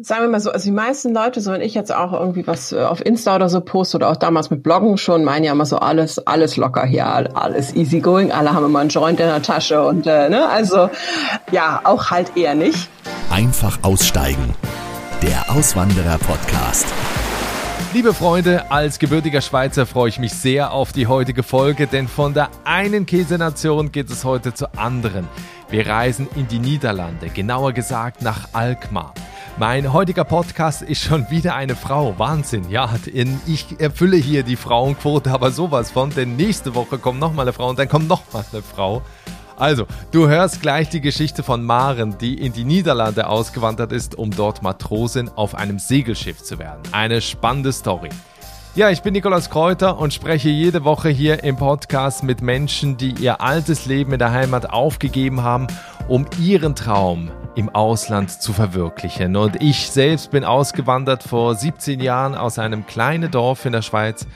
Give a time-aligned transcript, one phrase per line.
[0.00, 2.72] Sagen wir mal so, also die meisten Leute, so wenn ich jetzt auch irgendwie was
[2.72, 5.66] äh, auf Insta oder so poste oder auch damals mit Bloggen schon, meinen ja immer
[5.66, 9.40] so alles, alles locker hier, alles easy going, alle haben immer einen Joint in der
[9.40, 10.90] Tasche und äh, ne, also
[11.52, 12.88] ja, auch halt eher nicht.
[13.30, 14.56] Einfach aussteigen.
[15.22, 16.86] Der Auswanderer Podcast.
[17.92, 22.34] Liebe Freunde, als gebürtiger Schweizer freue ich mich sehr auf die heutige Folge, denn von
[22.34, 25.28] der einen Käsenation geht es heute zur anderen.
[25.70, 29.14] Wir reisen in die Niederlande, genauer gesagt nach Alkmaar.
[29.56, 32.18] Mein heutiger Podcast ist schon wieder eine Frau.
[32.18, 32.68] Wahnsinn.
[32.70, 32.90] Ja,
[33.46, 37.68] ich erfülle hier die Frauenquote, aber sowas von, denn nächste Woche kommt nochmal eine Frau
[37.68, 39.02] und dann kommt nochmal eine Frau.
[39.56, 44.32] Also, du hörst gleich die Geschichte von Maren, die in die Niederlande ausgewandert ist, um
[44.32, 46.82] dort Matrosin auf einem Segelschiff zu werden.
[46.90, 48.08] Eine spannende Story.
[48.74, 53.12] Ja, ich bin Nikolaus Kräuter und spreche jede Woche hier im Podcast mit Menschen, die
[53.12, 55.68] ihr altes Leben in der Heimat aufgegeben haben,
[56.08, 59.36] um ihren Traum im Ausland zu verwirklichen.
[59.36, 64.26] Und ich selbst bin ausgewandert vor 17 Jahren aus einem kleinen Dorf in der Schweiz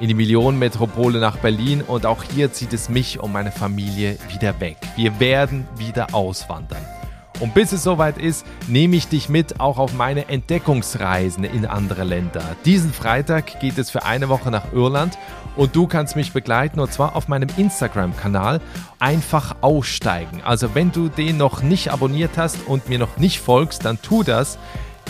[0.00, 4.60] in die Millionenmetropole nach Berlin und auch hier zieht es mich und meine Familie wieder
[4.60, 4.76] weg.
[4.96, 6.97] Wir werden wieder auswandern.
[7.40, 12.04] Und bis es soweit ist, nehme ich dich mit auch auf meine Entdeckungsreisen in andere
[12.04, 12.42] Länder.
[12.64, 15.18] Diesen Freitag geht es für eine Woche nach Irland
[15.56, 18.60] und du kannst mich begleiten und zwar auf meinem Instagram-Kanal
[18.98, 20.40] einfach aussteigen.
[20.44, 24.22] Also wenn du den noch nicht abonniert hast und mir noch nicht folgst, dann tu
[24.22, 24.58] das.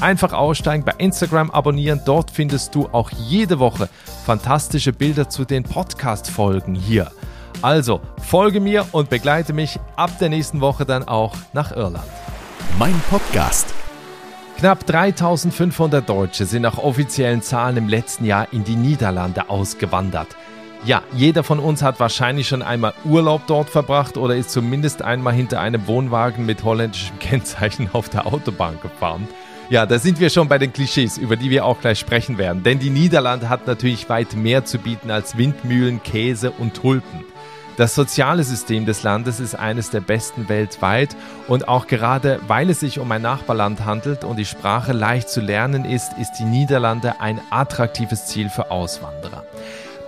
[0.00, 2.02] Einfach aussteigen, bei Instagram abonnieren.
[2.04, 3.88] Dort findest du auch jede Woche
[4.24, 7.10] fantastische Bilder zu den Podcast-Folgen hier.
[7.60, 12.06] Also folge mir und begleite mich ab der nächsten Woche dann auch nach Irland.
[12.78, 13.74] Mein Podcast.
[14.58, 20.28] Knapp 3500 Deutsche sind nach offiziellen Zahlen im letzten Jahr in die Niederlande ausgewandert.
[20.84, 25.34] Ja, jeder von uns hat wahrscheinlich schon einmal Urlaub dort verbracht oder ist zumindest einmal
[25.34, 29.26] hinter einem Wohnwagen mit holländischem Kennzeichen auf der Autobahn gefahren.
[29.68, 32.62] Ja, da sind wir schon bei den Klischees, über die wir auch gleich sprechen werden.
[32.62, 37.24] Denn die Niederlande hat natürlich weit mehr zu bieten als Windmühlen, Käse und Tulpen.
[37.78, 41.14] Das soziale System des Landes ist eines der besten weltweit
[41.46, 45.40] und auch gerade weil es sich um ein Nachbarland handelt und die Sprache leicht zu
[45.40, 49.44] lernen ist, ist die Niederlande ein attraktives Ziel für Auswanderer.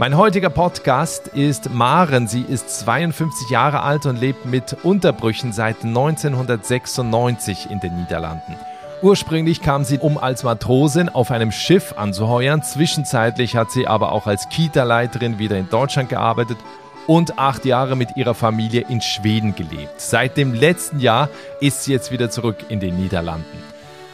[0.00, 2.26] Mein heutiger Podcast ist Maren.
[2.26, 8.56] Sie ist 52 Jahre alt und lebt mit Unterbrüchen seit 1996 in den Niederlanden.
[9.00, 12.64] Ursprünglich kam sie, um als Matrosin auf einem Schiff anzuheuern.
[12.64, 16.58] Zwischenzeitlich hat sie aber auch als Kita-Leiterin wieder in Deutschland gearbeitet
[17.10, 20.00] und acht Jahre mit ihrer Familie in Schweden gelebt.
[20.00, 21.28] Seit dem letzten Jahr
[21.60, 23.64] ist sie jetzt wieder zurück in den Niederlanden.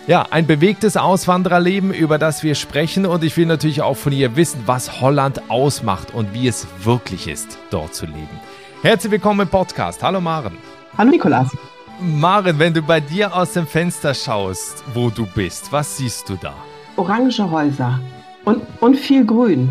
[0.06, 4.34] Ja, ein bewegtes Auswandererleben, über das wir sprechen und ich will natürlich auch von ihr
[4.34, 8.40] wissen, was Holland ausmacht und wie es wirklich ist, dort zu leben.
[8.80, 10.02] Herzlich willkommen im Podcast.
[10.02, 10.56] Hallo Maren.
[10.96, 11.54] Hallo Nikolas.
[12.00, 16.38] Maren, wenn du bei dir aus dem Fenster schaust, wo du bist, was siehst du
[16.40, 16.54] da?
[16.96, 18.00] Orange Häuser
[18.46, 19.68] und, und viel Grün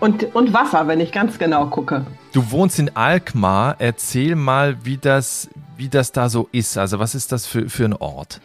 [0.00, 2.06] und, und Wasser, wenn ich ganz genau gucke.
[2.34, 3.76] Du wohnst in Alkmaar.
[3.78, 6.76] Erzähl mal, wie das, wie das da so ist.
[6.76, 8.40] Also was ist das für, für ein Ort?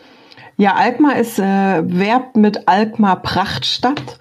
[0.57, 4.19] Ja, Alkmaar ist äh, werbt mit Alkmaar Prachtstadt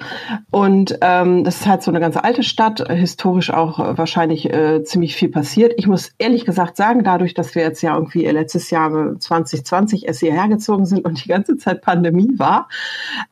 [0.50, 4.84] und ähm, das ist halt so eine ganz alte Stadt, historisch auch äh, wahrscheinlich äh,
[4.84, 5.74] ziemlich viel passiert.
[5.76, 10.20] Ich muss ehrlich gesagt sagen, dadurch, dass wir jetzt ja irgendwie letztes Jahr 2020 erst
[10.20, 12.68] hierher gezogen sind und die ganze Zeit Pandemie war,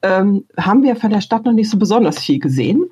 [0.03, 2.91] ähm, haben wir von der Stadt noch nicht so besonders viel gesehen.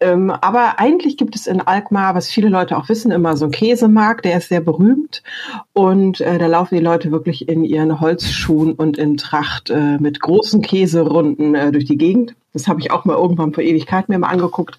[0.00, 3.52] Ähm, aber eigentlich gibt es in Alkmaar, was viele Leute auch wissen, immer so einen
[3.52, 5.22] Käsemarkt, der ist sehr berühmt.
[5.72, 10.20] Und äh, da laufen die Leute wirklich in ihren Holzschuhen und in Tracht äh, mit
[10.20, 12.34] großen Käserunden äh, durch die Gegend.
[12.52, 14.78] Das habe ich auch mal irgendwann vor Ewigkeit mir mal angeguckt.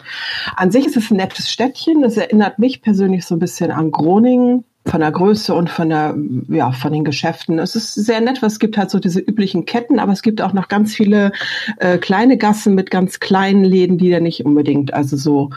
[0.56, 2.02] An sich ist es ein nettes Städtchen.
[2.02, 6.16] Das erinnert mich persönlich so ein bisschen an Groningen von der Größe und von der,
[6.48, 7.60] ja, von den Geschäften.
[7.60, 10.42] Es ist sehr nett, weil es gibt halt so diese üblichen Ketten, aber es gibt
[10.42, 11.32] auch noch ganz viele
[11.78, 15.52] äh, kleine Gassen mit ganz kleinen Läden, die da nicht unbedingt, also so,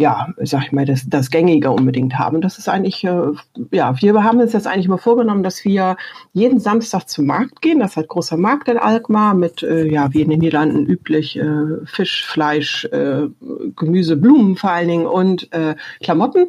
[0.00, 2.40] ja, sag ich mal, das, das Gängige unbedingt haben.
[2.40, 3.32] Das ist eigentlich, äh,
[3.70, 5.98] ja, wir haben uns jetzt eigentlich mal vorgenommen, dass wir
[6.32, 7.80] jeden Samstag zum Markt gehen.
[7.80, 11.38] Das ist halt großer Markt in Alkmaar mit, äh, ja, wie in den Niederlanden üblich,
[11.38, 13.28] äh, Fisch, Fleisch, äh,
[13.76, 16.48] Gemüse, Blumen vor allen Dingen und äh, Klamotten.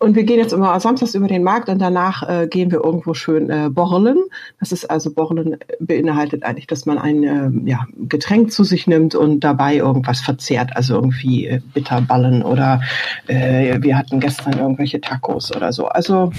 [0.00, 3.14] Und wir gehen jetzt immer samstags über den Markt und danach äh, gehen wir irgendwo
[3.14, 4.18] schön äh, borreln.
[4.60, 9.16] Das ist also borreln beinhaltet eigentlich, dass man ein äh, ja, Getränk zu sich nimmt
[9.16, 12.77] und dabei irgendwas verzehrt, also irgendwie äh, Bitterballen oder
[13.26, 15.88] äh, wir hatten gestern irgendwelche Tacos oder so.
[15.88, 16.32] Also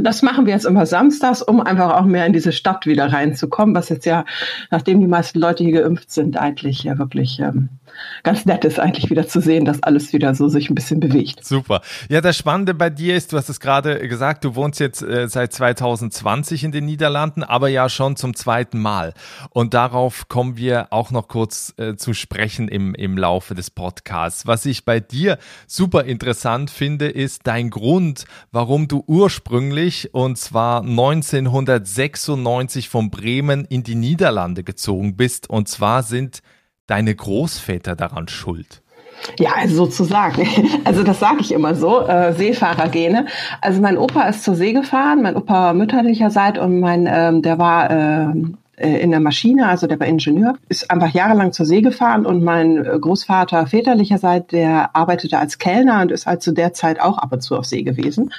[0.00, 3.74] das machen wir jetzt immer samstags, um einfach auch mehr in diese Stadt wieder reinzukommen,
[3.74, 4.24] was jetzt ja,
[4.70, 7.68] nachdem die meisten Leute hier geimpft sind, eigentlich ja wirklich ähm,
[8.22, 11.44] ganz nett ist, eigentlich wieder zu sehen, dass alles wieder so sich ein bisschen bewegt.
[11.44, 11.82] Super.
[12.08, 15.28] Ja, das Spannende bei dir ist, du hast es gerade gesagt, du wohnst jetzt äh,
[15.28, 19.14] seit 2020 in den Niederlanden, aber ja schon zum zweiten Mal.
[19.50, 24.46] Und darauf kommen wir auch noch kurz äh, zu sprechen im, im Laufe des Podcasts.
[24.46, 29.81] Was ich bei dir super interessant finde, ist dein Grund, warum du ursprünglich,
[30.12, 35.50] und zwar 1996 von Bremen in die Niederlande gezogen bist.
[35.50, 36.42] Und zwar sind
[36.86, 38.82] deine Großväter daran schuld?
[39.38, 40.46] Ja, also sozusagen.
[40.84, 43.26] Also das sage ich immer so, äh, Seefahrergene.
[43.60, 47.90] Also mein Opa ist zur See gefahren, mein Opa mütterlicherseits und mein, ähm, der war
[47.90, 48.32] äh,
[48.76, 52.42] äh, in der Maschine, also der war Ingenieur, ist einfach jahrelang zur See gefahren und
[52.42, 57.18] mein äh, Großvater väterlicherseits, der arbeitete als Kellner und ist halt zu der Zeit auch
[57.18, 58.32] ab und zu auf See gewesen.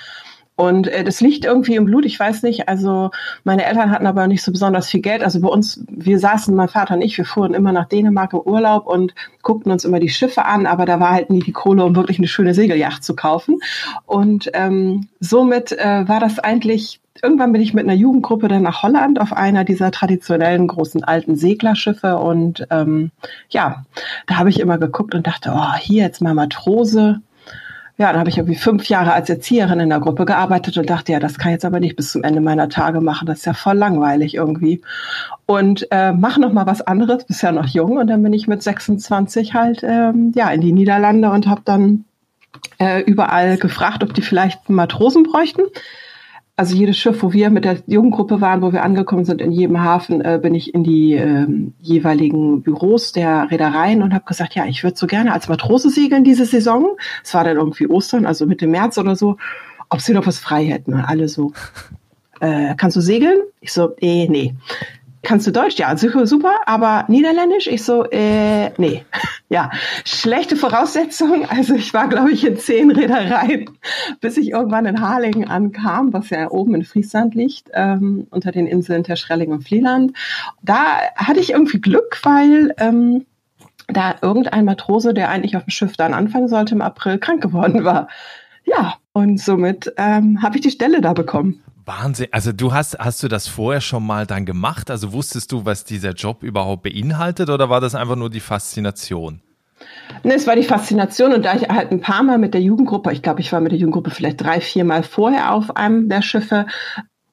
[0.55, 2.69] Und äh, das liegt irgendwie im Blut, ich weiß nicht.
[2.69, 3.09] Also
[3.43, 5.23] meine Eltern hatten aber nicht so besonders viel Geld.
[5.23, 8.39] Also bei uns, wir saßen, mein Vater und ich, wir fuhren immer nach Dänemark im
[8.39, 11.83] Urlaub und guckten uns immer die Schiffe an, aber da war halt nie die Kohle,
[11.83, 13.59] um wirklich eine schöne Segelyacht zu kaufen.
[14.05, 18.81] Und ähm, somit äh, war das eigentlich irgendwann bin ich mit einer Jugendgruppe dann nach
[18.81, 23.11] Holland auf einer dieser traditionellen großen alten Seglerschiffe und ähm,
[23.49, 23.85] ja,
[24.25, 27.21] da habe ich immer geguckt und dachte, oh, hier jetzt mal Matrose,
[27.97, 31.11] ja, dann habe ich irgendwie fünf Jahre als Erzieherin in der Gruppe gearbeitet und dachte,
[31.11, 33.27] ja, das kann ich jetzt aber nicht bis zum Ende meiner Tage machen.
[33.27, 34.81] Das ist ja voll langweilig irgendwie.
[35.45, 37.97] Und äh, mach noch mal was anderes, bist ja noch jung.
[37.97, 42.05] Und dann bin ich mit 26 halt ähm, ja in die Niederlande und habe dann
[42.79, 45.61] äh, überall gefragt, ob die vielleicht Matrosen bräuchten
[46.55, 49.81] also jedes Schiff, wo wir mit der Jugendgruppe waren, wo wir angekommen sind in jedem
[49.81, 51.47] Hafen, äh, bin ich in die äh,
[51.79, 56.23] jeweiligen Büros der Reedereien und habe gesagt, ja, ich würde so gerne als Matrose segeln
[56.23, 56.95] diese Saison.
[57.23, 59.37] Es war dann irgendwie Ostern, also Mitte März oder so,
[59.89, 60.93] ob sie noch was frei hätten.
[60.93, 61.53] Alle so,
[62.39, 63.39] äh, kannst du segeln?
[63.59, 64.53] Ich so, eh, nee
[65.23, 65.77] kannst du Deutsch?
[65.77, 67.67] Ja, super, aber Niederländisch?
[67.67, 69.03] Ich so, äh, nee.
[69.49, 69.69] Ja,
[70.03, 71.45] schlechte Voraussetzungen.
[71.47, 73.69] Also ich war, glaube ich, in zehn Reedereien,
[74.19, 78.65] bis ich irgendwann in Harlingen ankam, was ja oben in Friesland liegt, ähm, unter den
[78.65, 80.13] Inseln Terschrelling und Flieland.
[80.63, 83.27] Da hatte ich irgendwie Glück, weil ähm,
[83.87, 87.83] da irgendein Matrose, der eigentlich auf dem Schiff dann anfangen sollte, im April krank geworden
[87.83, 88.07] war.
[88.65, 91.62] Ja, und somit ähm, habe ich die Stelle da bekommen.
[91.85, 92.27] Wahnsinn.
[92.31, 94.89] Also du hast, hast du das vorher schon mal dann gemacht?
[94.89, 99.41] Also wusstest du, was dieser Job überhaupt beinhaltet oder war das einfach nur die Faszination?
[100.23, 103.11] Ne, es war die Faszination und da ich halt ein paar Mal mit der Jugendgruppe,
[103.11, 106.21] ich glaube, ich war mit der Jugendgruppe vielleicht drei, vier Mal vorher auf einem der
[106.21, 106.67] Schiffe,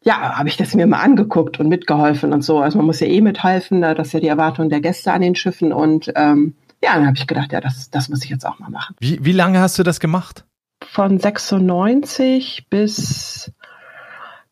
[0.03, 2.59] ja, habe ich das mir mal angeguckt und mitgeholfen und so.
[2.59, 3.95] Also man muss ja eh mithelfen, ne?
[3.95, 7.17] das ist ja die Erwartung der Gäste an den Schiffen und ähm, ja, dann habe
[7.17, 8.97] ich gedacht, ja, das, das muss ich jetzt auch mal machen.
[8.99, 10.45] Wie, wie lange hast du das gemacht?
[10.83, 13.53] Von 96 bis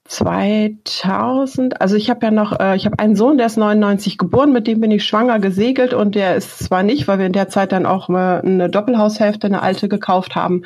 [0.08, 4.52] 2000, also ich habe ja noch, äh, ich habe einen Sohn, der ist 99 geboren,
[4.52, 7.48] mit dem bin ich schwanger gesegelt und der ist zwar nicht, weil wir in der
[7.48, 10.62] Zeit dann auch mal eine Doppelhaushälfte, eine alte gekauft haben,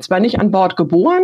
[0.00, 1.22] zwar nicht an Bord geboren,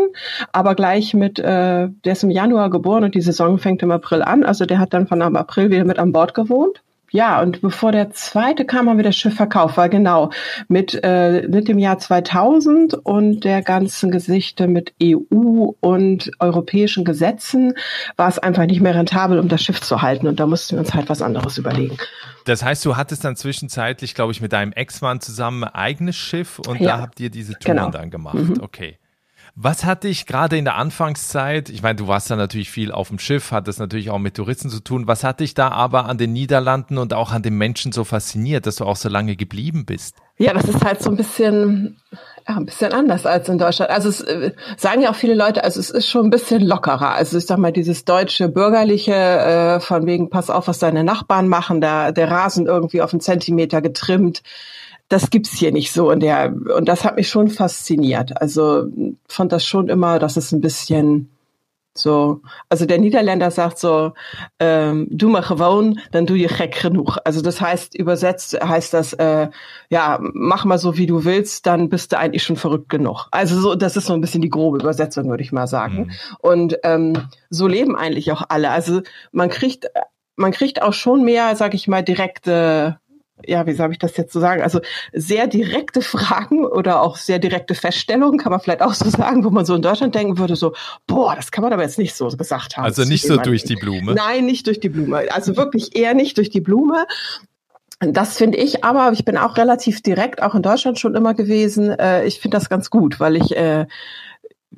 [0.53, 4.23] aber gleich mit, äh, der ist im Januar geboren und die Saison fängt im April
[4.23, 6.83] an, also der hat dann von April wieder mit an Bord gewohnt.
[7.11, 10.31] Ja, und bevor der zweite kam, haben wir das Schiff verkauft, weil genau
[10.69, 17.75] mit, äh, mit dem Jahr 2000 und der ganzen Gesichte mit EU und europäischen Gesetzen
[18.17, 20.29] war es einfach nicht mehr rentabel, um das Schiff zu halten.
[20.29, 21.97] Und da mussten wir uns halt was anderes überlegen.
[22.45, 26.59] Das heißt, du hattest dann zwischenzeitlich, glaube ich, mit deinem Ex-Mann zusammen ein eigenes Schiff
[26.61, 27.91] und ja, da habt ihr diese Touren genau.
[27.91, 28.35] dann gemacht.
[28.35, 28.61] Mhm.
[28.63, 28.99] Okay.
[29.55, 33.09] Was hat dich gerade in der Anfangszeit, ich meine, du warst da natürlich viel auf
[33.09, 36.07] dem Schiff, hat das natürlich auch mit Touristen zu tun, was hat dich da aber
[36.07, 39.37] an den Niederlanden und auch an den Menschen so fasziniert, dass du auch so lange
[39.37, 40.17] geblieben bist?
[40.39, 42.01] Ja, das ist halt so ein bisschen,
[42.49, 43.91] ja, ein bisschen anders als in Deutschland.
[43.91, 47.15] Also es äh, sagen ja auch viele Leute, also es ist schon ein bisschen lockerer.
[47.15, 51.49] Also ich sag mal, dieses deutsche bürgerliche, äh, von wegen, pass auf, was deine Nachbarn
[51.49, 54.43] machen, da der Rasen irgendwie auf einen Zentimeter getrimmt
[55.11, 58.41] das gibt's hier nicht so in der und das hat mich schon fasziniert.
[58.41, 58.87] Also
[59.29, 61.29] fand das schon immer, dass es ein bisschen
[61.95, 64.13] so, also der Niederländer sagt so,
[64.61, 67.19] ähm, du mach gewoon, dann du je gek genug.
[67.25, 69.49] Also das heißt, übersetzt heißt das, äh,
[69.89, 73.27] ja, mach mal so, wie du willst, dann bist du eigentlich schon verrückt genug.
[73.33, 75.97] Also so, das ist so ein bisschen die grobe Übersetzung, würde ich mal sagen.
[75.97, 76.11] Mhm.
[76.39, 77.15] Und ähm,
[77.51, 78.71] so leben eigentlich auch alle.
[78.71, 79.03] Also
[79.33, 79.87] man kriegt,
[80.37, 83.01] man kriegt auch schon mehr, sag ich mal, direkte
[83.47, 84.63] ja, wie soll ich das jetzt so sagen?
[84.63, 84.81] Also
[85.13, 89.51] sehr direkte Fragen oder auch sehr direkte Feststellungen, kann man vielleicht auch so sagen, wo
[89.51, 90.75] man so in Deutschland denken würde, so,
[91.07, 92.85] boah, das kann man aber jetzt nicht so gesagt haben.
[92.85, 94.15] Also nicht so durch die Blume.
[94.15, 95.25] Nein, nicht durch die Blume.
[95.31, 97.07] Also wirklich eher nicht durch die Blume.
[98.01, 101.91] Das finde ich, aber ich bin auch relativ direkt, auch in Deutschland schon immer gewesen.
[101.91, 103.87] Äh, ich finde das ganz gut, weil ich äh,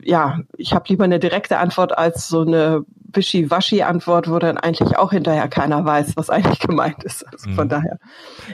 [0.01, 5.13] ja, ich habe lieber eine direkte Antwort als so eine Wischi-Waschi-Antwort, wo dann eigentlich auch
[5.13, 7.27] hinterher keiner weiß, was eigentlich gemeint ist.
[7.27, 7.71] Also von mhm.
[7.71, 7.99] daher,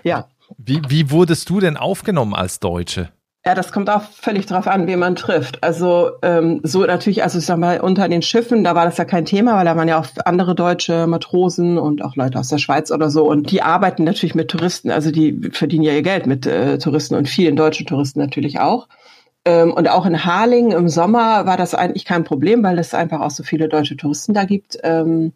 [0.02, 0.26] ja.
[0.57, 3.11] Wie, wie wurdest du denn aufgenommen als Deutsche?
[3.47, 5.62] Ja, das kommt auch völlig drauf an, wen man trifft.
[5.62, 9.04] Also ähm, so natürlich, also ich sag mal, unter den Schiffen, da war das ja
[9.04, 12.59] kein Thema, weil da waren ja auch andere deutsche Matrosen und auch Leute aus der
[12.59, 13.26] Schweiz oder so.
[13.26, 17.14] Und die arbeiten natürlich mit Touristen, also die verdienen ja ihr Geld mit äh, Touristen
[17.14, 18.88] und vielen deutschen Touristen natürlich auch.
[19.48, 23.22] Ähm, und auch in Harlingen im Sommer war das eigentlich kein Problem, weil es einfach
[23.22, 24.78] auch so viele deutsche Touristen da gibt.
[24.82, 25.32] Ähm,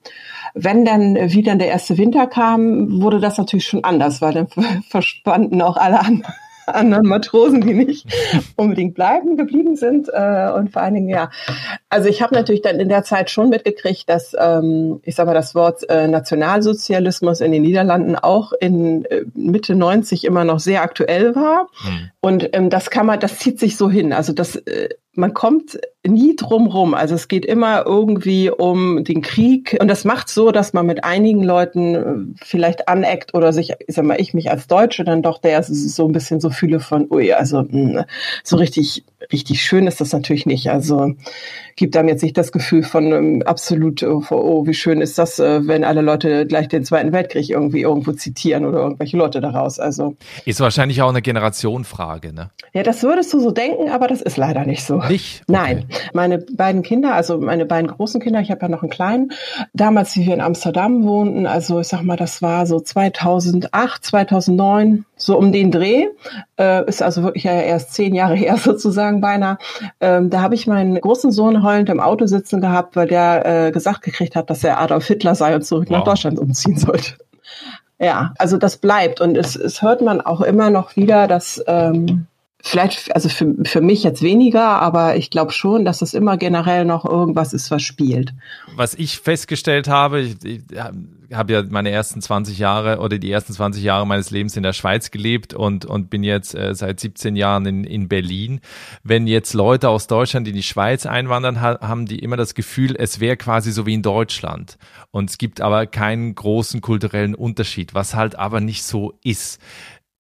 [0.52, 4.48] wenn dann wieder der erste Winter kam, wurde das natürlich schon anders, weil dann
[4.90, 6.34] verschwanden auch alle anderen
[6.66, 8.06] anderen Matrosen, die nicht
[8.56, 10.08] unbedingt bleiben geblieben sind.
[10.12, 11.30] Äh, und vor allen Dingen, ja,
[11.88, 15.34] also ich habe natürlich dann in der Zeit schon mitgekriegt, dass ähm, ich sage mal
[15.34, 20.82] das Wort äh, Nationalsozialismus in den Niederlanden auch in äh, Mitte 90 immer noch sehr
[20.82, 21.68] aktuell war.
[21.82, 22.10] Hm.
[22.20, 24.12] Und ähm, das kann man, das zieht sich so hin.
[24.12, 26.94] Also das äh, man kommt nie drum rum.
[26.94, 31.04] Also es geht immer irgendwie um den Krieg und das macht so, dass man mit
[31.04, 35.22] einigen Leuten äh, vielleicht aneckt oder sich, ich sag mal, ich mich als Deutsche dann
[35.22, 38.06] doch der so ein bisschen so fühle von, ui, also mh,
[38.42, 40.70] so richtig richtig schön ist das natürlich nicht.
[40.70, 41.14] Also
[41.76, 45.38] gibt einem jetzt nicht das Gefühl von ähm, absolut, oh, oh, wie schön ist das,
[45.38, 49.78] äh, wenn alle Leute gleich den Zweiten Weltkrieg irgendwie irgendwo zitieren oder irgendwelche Leute daraus.
[49.78, 52.50] Also ist wahrscheinlich auch eine Generationenfrage, ne?
[52.72, 54.96] Ja, das würdest du so denken, aber das ist leider nicht so.
[54.96, 55.42] Nicht?
[55.48, 55.58] Okay.
[55.58, 59.32] Nein, meine beiden Kinder, also meine beiden großen Kinder, ich habe ja noch einen kleinen.
[59.72, 65.04] Damals, wie wir in Amsterdam wohnten, also ich sag mal, das war so 2008, 2009,
[65.16, 66.06] so um den Dreh,
[66.58, 69.56] äh, ist also wirklich ja erst zehn Jahre her sozusagen beinahe.
[70.00, 73.70] Ähm, da habe ich meinen großen Sohn heulend im Auto sitzen gehabt, weil der äh,
[73.72, 75.98] gesagt gekriegt hat, dass er Adolf Hitler sei und zurück wow.
[75.98, 77.14] nach Deutschland umziehen sollte.
[77.98, 82.26] Ja, also das bleibt und es, es hört man auch immer noch wieder, dass ähm,
[82.62, 86.84] vielleicht, also für, für mich jetzt weniger, aber ich glaube schon, dass es immer generell
[86.84, 88.32] noch irgendwas ist, was spielt.
[88.76, 90.62] Was ich festgestellt habe, ich, ich
[91.32, 94.72] habe ja meine ersten 20 Jahre oder die ersten 20 Jahre meines Lebens in der
[94.72, 98.60] Schweiz gelebt und, und bin jetzt äh, seit 17 Jahren in, in Berlin.
[99.02, 102.94] Wenn jetzt Leute aus Deutschland in die Schweiz einwandern, ha haben die immer das Gefühl,
[102.96, 104.78] es wäre quasi so wie in Deutschland.
[105.10, 109.60] Und es gibt aber keinen großen kulturellen Unterschied, was halt aber nicht so ist.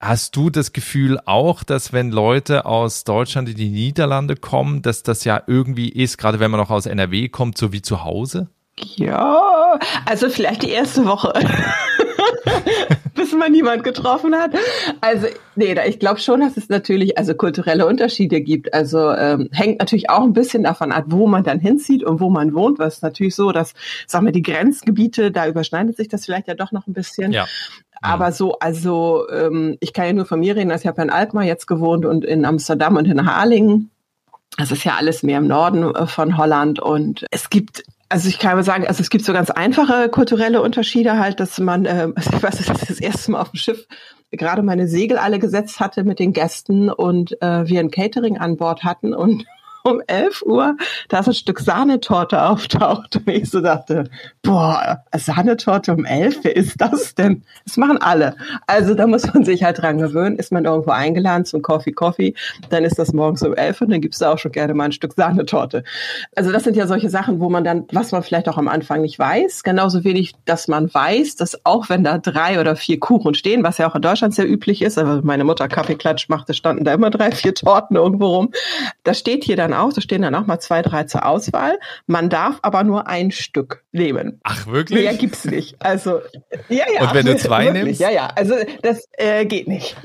[0.01, 5.03] Hast du das Gefühl auch, dass wenn Leute aus Deutschland in die Niederlande kommen, dass
[5.03, 8.49] das ja irgendwie ist, gerade wenn man auch aus NRW kommt, so wie zu Hause?
[8.95, 9.77] Ja,
[10.07, 11.33] also vielleicht die erste Woche.
[13.13, 14.55] bis man niemand getroffen hat.
[15.01, 18.73] Also, nee, ich glaube schon, dass es natürlich also kulturelle Unterschiede gibt.
[18.73, 22.31] Also ähm, hängt natürlich auch ein bisschen davon ab, wo man dann hinzieht und wo
[22.31, 22.79] man wohnt.
[22.79, 23.73] Was natürlich so, dass,
[24.07, 27.31] sagen wir, die Grenzgebiete, da überschneidet sich das vielleicht ja doch noch ein bisschen.
[27.31, 27.45] Ja.
[28.01, 31.09] Aber so, also ähm, ich kann ja nur von mir reden, also ich habe in
[31.09, 33.91] Alkmaar jetzt gewohnt und in Amsterdam und in Harlingen.
[34.57, 36.79] Das ist ja alles mehr im Norden äh, von Holland.
[36.79, 40.61] Und es gibt also ich kann mal sagen, also es gibt so ganz einfache kulturelle
[40.61, 43.87] Unterschiede halt, dass man, äh, ich weiß, dass ich das erste Mal auf dem Schiff
[44.31, 48.57] gerade meine Segel alle gesetzt hatte mit den Gästen und äh, wir ein Catering an
[48.57, 49.45] Bord hatten und
[49.91, 50.75] um 11 Uhr
[51.09, 54.05] da so ein Stück Sahnetorte auftaucht und ich so dachte,
[54.41, 57.43] boah, Sahnetorte um 11, wer ist das denn?
[57.65, 58.35] Das machen alle.
[58.67, 60.37] Also da muss man sich halt dran gewöhnen.
[60.37, 62.33] Ist man irgendwo eingeladen zum Coffee Coffee,
[62.69, 64.91] dann ist das morgens um 11 und dann gibt's da auch schon gerne mal ein
[64.91, 65.83] Stück Sahnetorte.
[66.35, 69.01] Also das sind ja solche Sachen, wo man dann, was man vielleicht auch am Anfang
[69.01, 73.33] nicht weiß, genauso wenig, dass man weiß, dass auch wenn da drei oder vier Kuchen
[73.33, 76.83] stehen, was ja auch in Deutschland sehr üblich ist, aber meine Mutter Kaffeeklatsch machte, standen
[76.83, 78.51] da immer drei, vier Torten irgendwo rum.
[79.03, 81.79] Da steht hier dann dann auch, da stehen dann auch mal zwei, drei zur Auswahl.
[82.07, 84.39] Man darf aber nur ein Stück nehmen.
[84.43, 85.03] Ach, wirklich?
[85.03, 85.75] Mehr gibt's nicht.
[85.79, 86.21] Also,
[86.69, 87.01] ja, ja.
[87.01, 88.01] Und wenn du zwei wirklich, nimmst?
[88.01, 88.27] Ja, ja.
[88.35, 89.95] Also, das äh, geht nicht.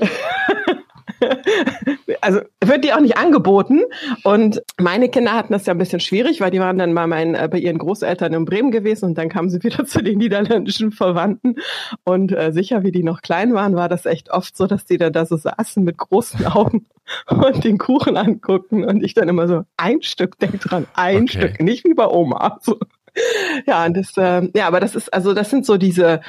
[2.21, 3.81] also wird die auch nicht angeboten.
[4.23, 7.35] Und meine Kinder hatten das ja ein bisschen schwierig, weil die waren dann mal mein,
[7.35, 10.91] äh, bei ihren Großeltern in Bremen gewesen und dann kamen sie wieder zu den niederländischen
[10.91, 11.55] Verwandten.
[12.03, 14.97] Und äh, sicher, wie die noch klein waren, war das echt oft so, dass die
[14.97, 16.85] dann da so saßen mit großen Augen
[17.29, 21.37] und den Kuchen anguckten und ich dann immer so, ein Stück, denk dran, ein okay.
[21.37, 22.59] Stück, nicht wie bei Oma.
[22.61, 22.77] So
[23.67, 26.21] ja, und das, äh, ja, aber das ist, also das sind so diese,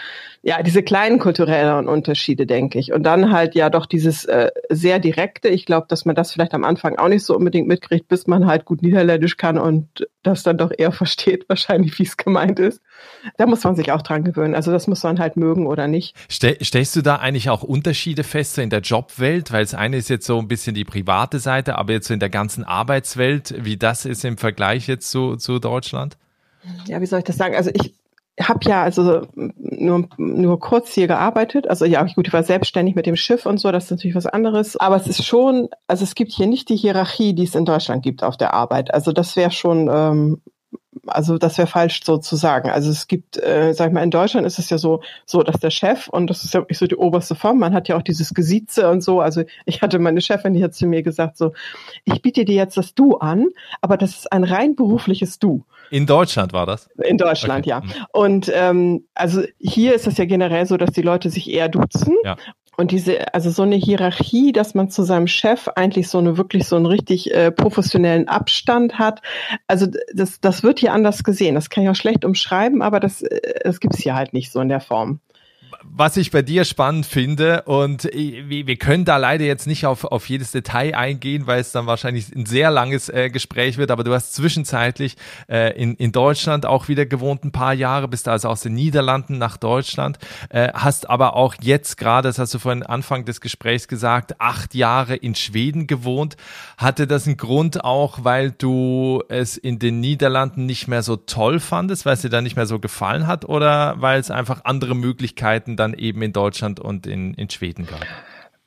[0.42, 2.92] ja, diese kleinen kulturellen Unterschiede, denke ich.
[2.92, 5.48] Und dann halt ja doch dieses äh, sehr direkte.
[5.48, 8.46] Ich glaube, dass man das vielleicht am Anfang auch nicht so unbedingt mitkriegt, bis man
[8.46, 12.80] halt gut Niederländisch kann und das dann doch eher versteht, wahrscheinlich, wie es gemeint ist.
[13.36, 14.54] Da muss man sich auch dran gewöhnen.
[14.54, 16.14] Also das muss man halt mögen oder nicht.
[16.28, 19.52] Stell, stellst du da eigentlich auch Unterschiede fest in der Jobwelt?
[19.52, 22.20] Weil das eine ist jetzt so ein bisschen die private Seite, aber jetzt so in
[22.20, 26.16] der ganzen Arbeitswelt, wie das ist im Vergleich jetzt zu, zu Deutschland?
[26.86, 27.54] Ja, wie soll ich das sagen?
[27.54, 27.94] Also ich,
[28.40, 31.68] habe ja also nur, nur kurz hier gearbeitet.
[31.68, 34.26] Also ja, gut, ich war selbstständig mit dem Schiff und so, das ist natürlich was
[34.26, 34.76] anderes.
[34.76, 38.02] Aber es ist schon, also es gibt hier nicht die Hierarchie, die es in Deutschland
[38.02, 38.92] gibt auf der Arbeit.
[38.94, 40.42] Also das wäre schon ähm,
[41.06, 42.70] also das wäre falsch so zu sagen.
[42.70, 45.60] Also es gibt, äh, sag ich mal, in Deutschland ist es ja so, so, dass
[45.60, 47.58] der Chef und das ist ja wirklich so die oberste Form.
[47.58, 49.20] Man hat ja auch dieses Gesieze und so.
[49.20, 51.52] Also ich hatte meine Chefin, die hat zu mir gesagt so,
[52.04, 53.48] ich biete dir jetzt das Du an,
[53.80, 55.64] aber das ist ein rein berufliches Du.
[55.90, 56.88] In Deutschland war das?
[57.02, 57.70] In Deutschland, okay.
[57.70, 57.80] ja.
[57.80, 58.06] Mhm.
[58.12, 62.16] Und ähm, also hier ist es ja generell so, dass die Leute sich eher duzen.
[62.24, 62.36] Ja.
[62.78, 66.64] Und diese, also so eine Hierarchie, dass man zu seinem Chef eigentlich so eine wirklich
[66.68, 69.20] so einen richtig äh, professionellen Abstand hat.
[69.66, 71.56] Also das, das wird hier anders gesehen.
[71.56, 74.52] Das kann ich auch schlecht umschreiben, aber das, äh, das gibt es hier halt nicht
[74.52, 75.18] so in der Form
[75.90, 80.28] was ich bei dir spannend finde und wir können da leider jetzt nicht auf, auf
[80.28, 84.12] jedes Detail eingehen, weil es dann wahrscheinlich ein sehr langes äh, Gespräch wird, aber du
[84.12, 85.16] hast zwischenzeitlich
[85.48, 89.38] äh, in, in Deutschland auch wieder gewohnt ein paar Jahre, bist also aus den Niederlanden
[89.38, 90.18] nach Deutschland,
[90.50, 94.74] äh, hast aber auch jetzt gerade, das hast du vorhin Anfang des Gesprächs gesagt, acht
[94.74, 96.36] Jahre in Schweden gewohnt.
[96.76, 101.60] Hatte das einen Grund auch, weil du es in den Niederlanden nicht mehr so toll
[101.60, 104.94] fandest, weil es dir da nicht mehr so gefallen hat oder weil es einfach andere
[104.94, 108.00] Möglichkeiten dann eben in Deutschland und in, in Schweden gab?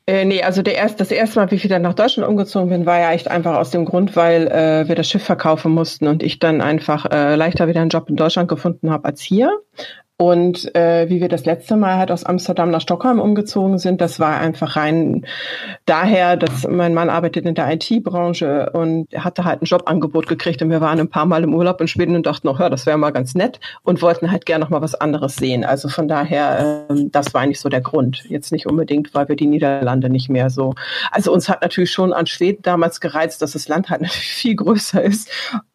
[0.06, 2.86] Äh, nee, also der erst, das erste Mal, wie ich wieder nach Deutschland umgezogen bin,
[2.86, 6.24] war ja echt einfach aus dem Grund, weil äh, wir das Schiff verkaufen mussten und
[6.24, 9.60] ich dann einfach äh, leichter wieder einen Job in Deutschland gefunden habe als hier.
[10.22, 14.20] Und äh, wie wir das letzte Mal halt aus Amsterdam nach Stockholm umgezogen sind, das
[14.20, 15.26] war einfach rein
[15.84, 20.70] daher, dass mein Mann arbeitet in der IT-Branche und hatte halt ein Jobangebot gekriegt und
[20.70, 22.98] wir waren ein paar Mal im Urlaub in Schweden und dachten noch, ja, das wäre
[22.98, 25.64] mal ganz nett und wollten halt gerne noch mal was anderes sehen.
[25.64, 28.22] Also von daher, äh, das war eigentlich so der Grund.
[28.28, 30.74] Jetzt nicht unbedingt, weil wir die Niederlande nicht mehr so.
[31.10, 34.54] Also uns hat natürlich schon an Schweden damals gereizt, dass das Land halt natürlich viel
[34.54, 35.28] größer ist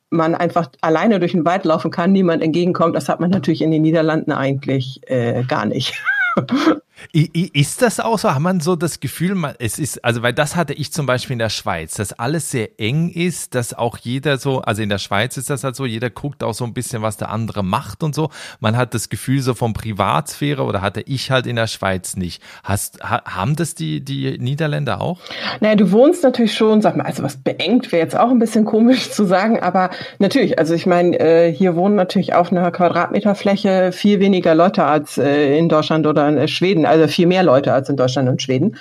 [0.09, 2.95] man einfach alleine durch den Wald laufen kann, niemand entgegenkommt.
[2.95, 6.01] Das hat man natürlich in den Niederlanden eigentlich äh, gar nicht.
[7.13, 8.33] Ist das auch so?
[8.33, 11.39] Hat man so das Gefühl, es ist, also weil das hatte ich zum Beispiel in
[11.39, 15.37] der Schweiz, dass alles sehr eng ist, dass auch jeder so, also in der Schweiz
[15.37, 18.15] ist das halt so, jeder guckt auch so ein bisschen, was der andere macht und
[18.15, 18.29] so.
[18.59, 22.41] Man hat das Gefühl so von Privatsphäre oder hatte ich halt in der Schweiz nicht.
[22.63, 25.19] Hast, haben das die, die Niederländer auch?
[25.59, 28.65] Naja, du wohnst natürlich schon, sag mal, also was beengt wäre jetzt auch ein bisschen
[28.65, 33.91] komisch zu sagen, aber natürlich, also ich meine, äh, hier wohnen natürlich auf einer Quadratmeterfläche
[33.91, 37.89] viel weniger Leute als äh, in Deutschland oder in Schweden also viel mehr Leute als
[37.89, 38.77] in Deutschland und Schweden.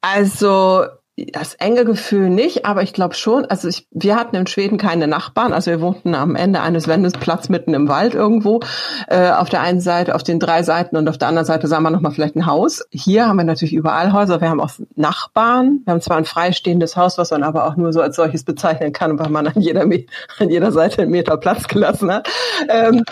[0.00, 0.84] Also
[1.32, 5.06] das enge Gefühl nicht, aber ich glaube schon, also ich, wir hatten in Schweden keine
[5.06, 8.60] Nachbarn, also wir wohnten am Ende eines Wendesplatz mitten im Wald irgendwo,
[9.08, 11.82] äh, auf der einen Seite, auf den drei Seiten und auf der anderen Seite sahen
[11.82, 12.82] wir nochmal vielleicht ein Haus.
[12.90, 16.96] Hier haben wir natürlich überall Häuser, wir haben auch Nachbarn, wir haben zwar ein freistehendes
[16.96, 19.82] Haus, was man aber auch nur so als solches bezeichnen kann, weil man an jeder,
[19.82, 22.28] an jeder Seite einen Meter Platz gelassen hat.
[22.68, 23.04] Ähm,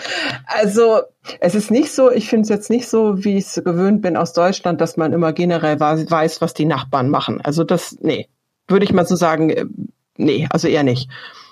[0.45, 1.01] also
[1.39, 4.17] es ist nicht so, ich finde es jetzt nicht so, wie ich es gewöhnt bin
[4.17, 7.41] aus Deutschland, dass man immer generell weiß, was die Nachbarn machen.
[7.41, 8.27] Also das, nee,
[8.67, 9.65] würde ich mal so sagen, äh,
[10.17, 11.09] nee, also eher nicht.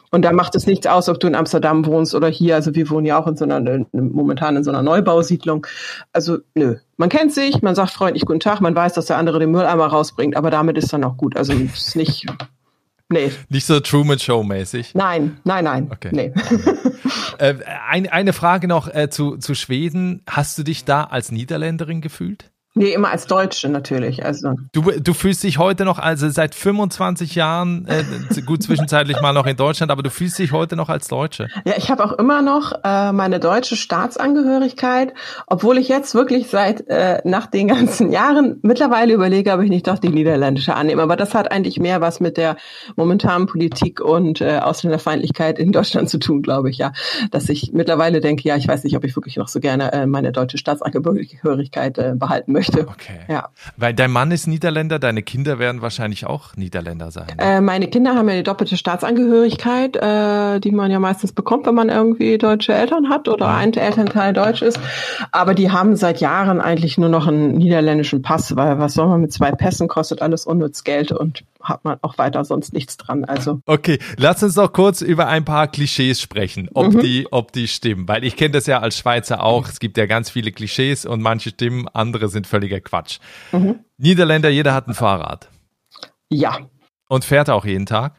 [0.10, 2.56] Und da macht es nichts aus, ob du in Amsterdam wohnst oder hier.
[2.56, 5.68] Also wir wohnen ja auch in so einer, momentan in so einer Neubausiedlung.
[6.14, 9.40] Also nö, man kennt sich, man sagt freundlich guten Tag, man weiß, dass der andere
[9.40, 11.36] den Mülleimer rausbringt, aber damit ist dann auch gut.
[11.36, 12.26] Also es ist nicht,
[13.10, 13.32] Nee.
[13.50, 14.94] Nicht so Truman Show mäßig.
[14.94, 15.88] Nein, nein, nein.
[15.90, 16.10] Okay.
[16.12, 16.34] Nee.
[17.38, 17.56] äh,
[17.88, 20.24] ein, eine Frage noch äh, zu, zu Schweden.
[20.28, 22.52] Hast du dich da als Niederländerin gefühlt?
[22.78, 24.24] Nee, immer als Deutsche natürlich.
[24.24, 24.54] Also.
[24.72, 28.04] Du, du fühlst dich heute noch, also seit 25 Jahren, äh,
[28.42, 31.48] gut zwischenzeitlich mal noch in Deutschland, aber du fühlst dich heute noch als Deutsche.
[31.66, 35.14] Ja, ich habe auch immer noch äh, meine deutsche Staatsangehörigkeit,
[35.48, 39.88] obwohl ich jetzt wirklich seit äh, nach den ganzen Jahren mittlerweile überlege, ob ich nicht
[39.88, 41.02] doch die niederländische annehme.
[41.02, 42.58] Aber das hat eigentlich mehr was mit der
[42.96, 46.92] momentanen Politik und äh, Ausländerfeindlichkeit in Deutschland zu tun, glaube ich, ja.
[47.32, 50.06] Dass ich mittlerweile denke, ja, ich weiß nicht, ob ich wirklich noch so gerne äh,
[50.06, 52.88] meine deutsche Staatsangehörigkeit äh, behalten möchte möchte.
[52.88, 53.20] Okay.
[53.28, 53.50] Ja.
[53.76, 57.28] Weil dein Mann ist Niederländer, deine Kinder werden wahrscheinlich auch Niederländer sein.
[57.38, 57.58] Ne?
[57.58, 61.76] Äh, meine Kinder haben ja die doppelte Staatsangehörigkeit, äh, die man ja meistens bekommt, wenn
[61.76, 64.80] man irgendwie deutsche Eltern hat oder ein Elternteil deutsch ist.
[65.32, 69.22] Aber die haben seit Jahren eigentlich nur noch einen niederländischen Pass, weil was soll man
[69.22, 73.26] mit zwei Pässen, kostet alles unnütz Geld und hat man auch weiter sonst nichts dran.
[73.26, 73.62] Also.
[73.66, 77.00] Okay, lass uns doch kurz über ein paar Klischees sprechen, ob mhm.
[77.02, 78.08] die, ob die stimmen.
[78.08, 79.68] Weil ich kenne das ja als Schweizer auch.
[79.68, 83.20] Es gibt ja ganz viele Klischees und manche stimmen, andere sind völliger Quatsch.
[83.52, 83.80] Mhm.
[83.98, 85.50] Niederländer, jeder hat ein Fahrrad.
[86.30, 86.58] Ja.
[87.08, 88.14] Und fährt auch jeden Tag?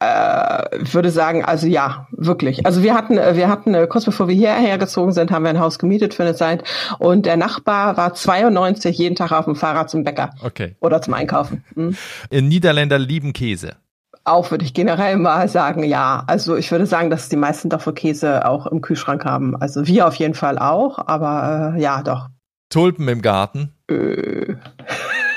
[0.00, 2.64] äh, würde sagen, also ja, wirklich.
[2.64, 5.60] Also wir hatten, wir hatten äh, kurz bevor wir hierher gezogen sind, haben wir ein
[5.60, 6.64] Haus gemietet für eine Zeit
[6.98, 10.30] und der Nachbar war 92 jeden Tag auf dem Fahrrad zum Bäcker.
[10.42, 10.74] Okay.
[10.80, 11.64] Oder zum Einkaufen.
[11.74, 11.96] Hm.
[12.30, 13.76] Niederländer lieben Käse.
[14.24, 16.24] auch, würde ich generell mal sagen, ja.
[16.26, 19.54] Also ich würde sagen, dass die meisten doch für Käse auch im Kühlschrank haben.
[19.56, 22.28] Also wir auf jeden Fall auch, aber äh, ja, doch.
[22.70, 23.74] Tulpen im Garten?
[23.90, 24.54] Äh,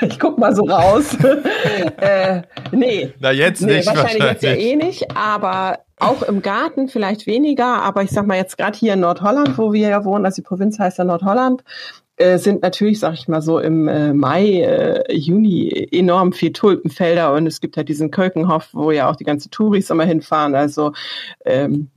[0.00, 1.16] ich guck mal so raus.
[1.98, 2.42] äh,
[2.72, 3.12] nee.
[3.20, 3.86] Na, jetzt nee, nicht.
[3.86, 7.82] Wahrscheinlich, wahrscheinlich jetzt ja eh nicht, aber auch im Garten vielleicht weniger.
[7.82, 10.46] Aber ich sag mal jetzt gerade hier in Nordholland, wo wir ja wohnen, also die
[10.46, 11.62] Provinz heißt ja Nordholland,
[12.16, 17.32] äh, sind natürlich, sag ich mal so, im äh, Mai, äh, Juni enorm viel Tulpenfelder
[17.32, 20.54] und es gibt halt diesen Kölkenhof, wo ja auch die ganzen Touris immer hinfahren.
[20.54, 20.92] Also
[21.44, 21.90] ähm,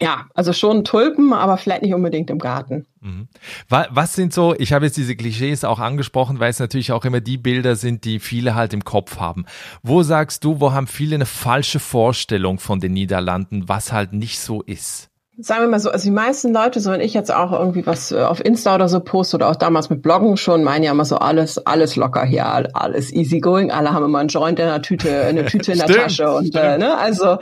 [0.00, 2.86] ja, also schon Tulpen, aber vielleicht nicht unbedingt im Garten.
[3.00, 3.28] Mhm.
[3.68, 7.20] Was sind so, ich habe jetzt diese Klischees auch angesprochen, weil es natürlich auch immer
[7.20, 9.46] die Bilder sind, die viele halt im Kopf haben.
[9.82, 14.40] Wo sagst du, wo haben viele eine falsche Vorstellung von den Niederlanden, was halt nicht
[14.40, 15.10] so ist?
[15.38, 18.10] Sagen wir mal so, also die meisten Leute, so wenn ich jetzt auch irgendwie was
[18.10, 21.04] äh, auf Insta oder so poste oder auch damals mit Bloggen schon, meinen ja immer
[21.04, 24.80] so alles, alles locker hier, alles easy going, alle haben immer einen Joint in der
[24.80, 27.36] Tüte, eine Tüte in der Tasche und äh, ne, also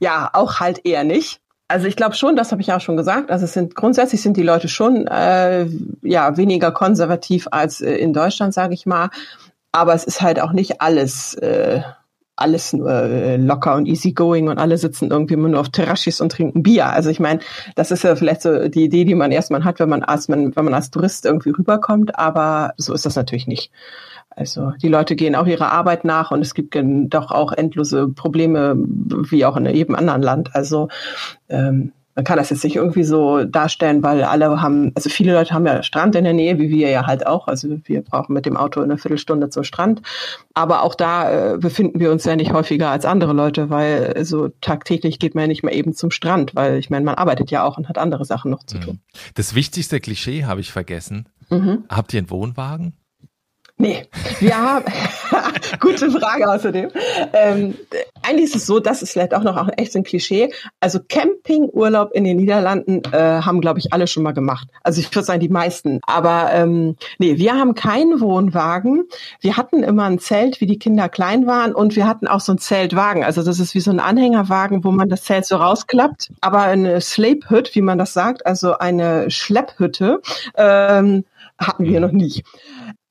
[0.00, 1.40] ja, auch halt eher nicht.
[1.70, 3.30] Also ich glaube schon, das habe ich auch schon gesagt.
[3.30, 5.66] Also es sind grundsätzlich sind die Leute schon äh,
[6.02, 9.10] ja weniger konservativ als äh, in Deutschland, sage ich mal.
[9.70, 11.82] Aber es ist halt auch nicht alles äh,
[12.34, 16.32] alles nur äh, locker und easygoing und alle sitzen irgendwie immer nur auf Terraschis und
[16.32, 16.86] trinken Bier.
[16.86, 17.38] Also ich meine,
[17.76, 20.52] das ist ja vielleicht so die Idee, die man erstmal hat, wenn man als wenn
[20.52, 22.18] man als Tourist irgendwie rüberkommt.
[22.18, 23.70] Aber so ist das natürlich nicht.
[24.30, 28.74] Also die Leute gehen auch ihrer Arbeit nach und es gibt doch auch endlose Probleme,
[28.76, 30.54] wie auch in jedem anderen Land.
[30.54, 30.88] Also
[31.48, 35.54] ähm, man kann das jetzt nicht irgendwie so darstellen, weil alle haben, also viele Leute
[35.54, 37.46] haben ja Strand in der Nähe, wie wir ja halt auch.
[37.46, 40.02] Also wir brauchen mit dem Auto eine Viertelstunde zum Strand.
[40.52, 44.48] Aber auch da äh, befinden wir uns ja nicht häufiger als andere Leute, weil so
[44.60, 47.64] tagtäglich geht man ja nicht mehr eben zum Strand, weil ich meine, man arbeitet ja
[47.64, 48.80] auch und hat andere Sachen noch zu mhm.
[48.82, 49.00] tun.
[49.34, 51.26] Das wichtigste Klischee habe ich vergessen.
[51.48, 51.84] Mhm.
[51.88, 52.92] Habt ihr einen Wohnwagen?
[53.80, 54.06] Nee,
[54.40, 54.84] wir haben,
[55.80, 56.90] gute Frage außerdem.
[57.32, 57.78] Ähm,
[58.22, 60.52] eigentlich ist es so, das ist vielleicht auch noch auch echt ein Klischee.
[60.80, 64.68] Also Campingurlaub in den Niederlanden äh, haben, glaube ich, alle schon mal gemacht.
[64.82, 66.00] Also ich würde sagen, die meisten.
[66.06, 69.04] Aber ähm, nee, wir haben keinen Wohnwagen.
[69.40, 71.74] Wir hatten immer ein Zelt, wie die Kinder klein waren.
[71.74, 73.24] Und wir hatten auch so ein Zeltwagen.
[73.24, 76.32] Also das ist wie so ein Anhängerwagen, wo man das Zelt so rausklappt.
[76.42, 80.20] Aber eine Sleep-Hütte, wie man das sagt, also eine Schlepphütte,
[80.54, 81.24] ähm,
[81.58, 82.42] hatten wir noch nie.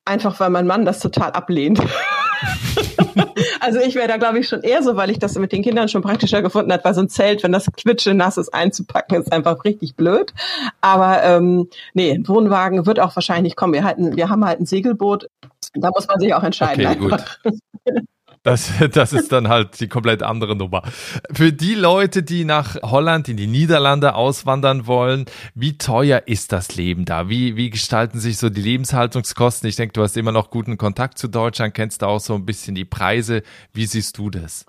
[0.09, 1.79] Einfach weil mein Mann das total ablehnt.
[3.59, 5.87] also ich wäre da, glaube ich, schon eher so, weil ich das mit den Kindern
[5.87, 9.31] schon praktischer gefunden habe, weil so ein Zelt, wenn das klitsche nass ist, einzupacken, ist
[9.31, 10.33] einfach richtig blöd.
[10.81, 13.73] Aber ähm, nee, ein Wohnwagen wird auch wahrscheinlich kommen.
[13.73, 15.29] Wir, halten, wir haben halt ein Segelboot.
[15.75, 16.87] Da muss man sich auch entscheiden.
[16.87, 17.39] Okay, gut.
[18.43, 20.83] Das, das ist dann halt die komplett andere Nummer.
[21.31, 25.25] Für die Leute, die nach Holland, in die Niederlande auswandern wollen,
[25.55, 27.29] wie teuer ist das Leben da?
[27.29, 29.67] Wie, wie gestalten sich so die Lebenshaltungskosten?
[29.69, 32.45] Ich denke, du hast immer noch guten Kontakt zu Deutschland, kennst du auch so ein
[32.45, 33.43] bisschen die Preise.
[33.73, 34.65] Wie siehst du das?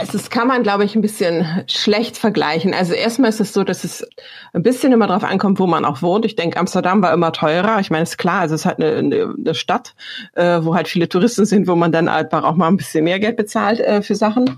[0.00, 2.72] Es ist, kann man, glaube ich, ein bisschen schlecht vergleichen.
[2.72, 4.06] Also erstmal ist es so, dass es
[4.54, 6.24] ein bisschen immer darauf ankommt, wo man auch wohnt.
[6.24, 7.78] Ich denke, Amsterdam war immer teurer.
[7.80, 9.94] Ich meine, ist klar, also es ist halt eine, eine, eine Stadt,
[10.34, 13.20] äh, wo halt viele Touristen sind, wo man dann einfach auch mal ein bisschen mehr
[13.20, 14.56] Geld bezahlt äh, für Sachen.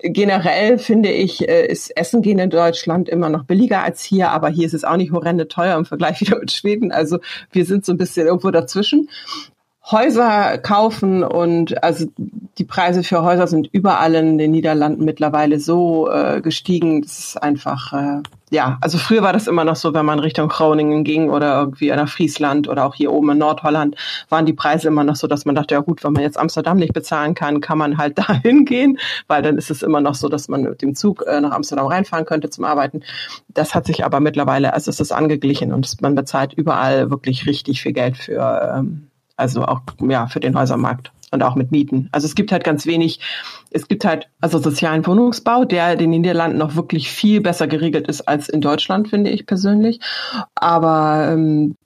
[0.00, 4.48] Generell finde ich, äh, ist Essen gehen in Deutschland immer noch billiger als hier, aber
[4.48, 6.90] hier ist es auch nicht horrende teuer im Vergleich wieder mit Schweden.
[6.90, 7.18] Also
[7.52, 9.08] wir sind so ein bisschen irgendwo dazwischen.
[9.90, 16.08] Häuser kaufen und also die Preise für Häuser sind überall in den Niederlanden mittlerweile so
[16.08, 17.02] äh, gestiegen.
[17.02, 20.48] Das ist einfach, äh, ja, also früher war das immer noch so, wenn man Richtung
[20.48, 23.96] Groningen ging oder irgendwie nach Friesland oder auch hier oben in Nordholland,
[24.30, 26.78] waren die Preise immer noch so, dass man dachte, ja gut, wenn man jetzt Amsterdam
[26.78, 30.30] nicht bezahlen kann, kann man halt dahin gehen, weil dann ist es immer noch so,
[30.30, 33.02] dass man mit dem Zug äh, nach Amsterdam reinfahren könnte zum Arbeiten.
[33.48, 37.82] Das hat sich aber mittlerweile, also es ist angeglichen und man bezahlt überall wirklich richtig
[37.82, 42.08] viel Geld für ähm, also auch ja für den Häusermarkt und auch mit Mieten.
[42.12, 43.20] Also es gibt halt ganz wenig,
[43.70, 48.06] es gibt halt also sozialen Wohnungsbau, der in den Niederlanden noch wirklich viel besser geregelt
[48.08, 50.00] ist als in Deutschland, finde ich persönlich.
[50.54, 51.76] Aber ähm,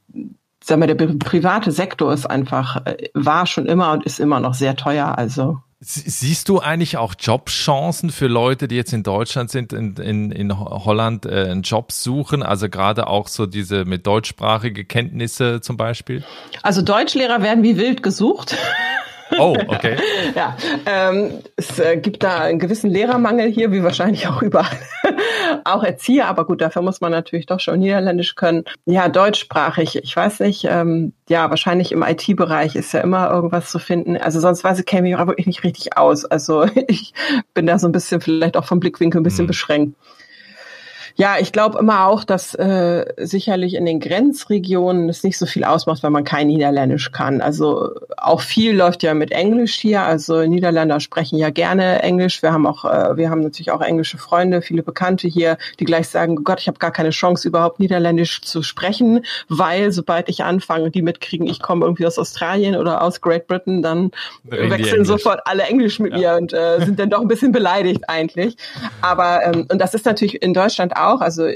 [0.62, 4.54] sag mal, der private Sektor ist einfach, äh, war schon immer und ist immer noch
[4.54, 5.16] sehr teuer.
[5.16, 10.32] Also Siehst du eigentlich auch Jobchancen für Leute, die jetzt in Deutschland sind, in, in,
[10.32, 12.42] in Holland äh, einen Job suchen?
[12.42, 16.24] Also gerade auch so diese mit deutschsprachige Kenntnisse zum Beispiel?
[16.62, 18.56] Also Deutschlehrer werden wie wild gesucht.
[19.38, 19.96] Oh, okay.
[20.34, 24.66] ja, ähm, es äh, gibt da einen gewissen Lehrermangel hier, wie wahrscheinlich auch überall.
[25.64, 28.64] auch Erzieher, aber gut, dafür muss man natürlich doch schon Niederländisch können.
[28.86, 33.78] Ja, deutschsprachig, ich weiß nicht, ähm, ja, wahrscheinlich im IT-Bereich ist ja immer irgendwas zu
[33.78, 34.16] finden.
[34.16, 36.24] Also sonst weiß ich, käme ich auch wirklich nicht richtig aus.
[36.24, 37.12] Also ich
[37.54, 39.48] bin da so ein bisschen vielleicht auch vom Blickwinkel ein bisschen hm.
[39.48, 39.96] beschränkt.
[41.20, 45.64] Ja, ich glaube immer auch, dass äh, sicherlich in den Grenzregionen es nicht so viel
[45.64, 47.40] ausmacht, wenn man kein Niederländisch kann.
[47.40, 50.02] Also auch viel läuft ja mit Englisch hier.
[50.02, 52.40] Also Niederländer sprechen ja gerne Englisch.
[52.40, 56.06] Wir haben auch, äh, wir haben natürlich auch englische Freunde, viele Bekannte hier, die gleich
[56.06, 60.44] sagen, oh Gott, ich habe gar keine Chance überhaupt Niederländisch zu sprechen, weil sobald ich
[60.44, 64.12] anfange, die mitkriegen, ich komme irgendwie aus Australien oder aus Great Britain, dann
[64.44, 66.18] wechseln sofort alle Englisch mit ja.
[66.18, 68.56] mir und äh, sind dann doch ein bisschen beleidigt eigentlich.
[69.00, 71.20] Aber ähm, und das ist natürlich in Deutschland auch auch.
[71.20, 71.46] Also